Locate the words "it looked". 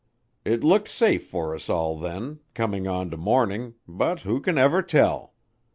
0.43-0.87